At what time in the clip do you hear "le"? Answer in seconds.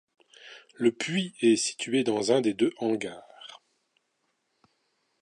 0.73-0.91